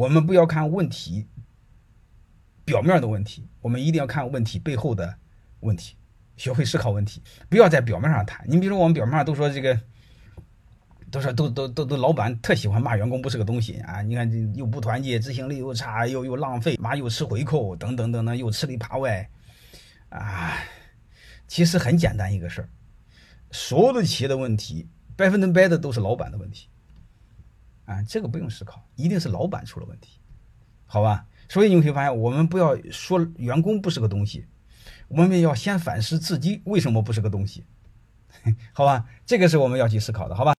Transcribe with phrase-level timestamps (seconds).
[0.00, 1.26] 我们不要看问题
[2.64, 5.14] 表面的问题，我们一定要看问题背后的
[5.60, 5.94] 问题，
[6.38, 8.42] 学会思考问题，不要在表面上谈。
[8.48, 9.78] 你比如说，我们表面上都说这个，
[11.10, 14.00] 都说都都都都，老板特喜欢骂员工不是个东西啊！
[14.00, 19.28] 你看这又不团结，执行力又差，又又浪费，妈又吃回扣，等等等等，又吃里扒外，
[20.08, 20.56] 啊，
[21.46, 22.68] 其实很简单一个事儿，
[23.50, 26.70] 所有的企业的问题，百分之百的都是老板的问题。
[27.90, 30.20] 啊，这个不用思考，一定是老板出了问题，
[30.86, 31.26] 好吧？
[31.48, 34.46] 所以你会发现，我们不要说员工不是个东西，
[35.08, 37.64] 我们要先反思自己为什么不是个东西，
[38.72, 39.04] 好吧？
[39.26, 40.48] 这个是我们要去思考的，好吧？